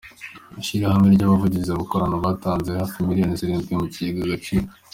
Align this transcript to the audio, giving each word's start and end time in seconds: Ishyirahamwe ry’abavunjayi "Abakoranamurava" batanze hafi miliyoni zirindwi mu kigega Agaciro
Ishyirahamwe 0.61 1.07
ry’abavunjayi 1.15 1.69
"Abakoranamurava" 1.71 2.29
batanze 2.31 2.69
hafi 2.79 2.97
miliyoni 3.07 3.39
zirindwi 3.39 3.71
mu 3.79 3.85
kigega 3.93 4.21
Agaciro 4.27 4.67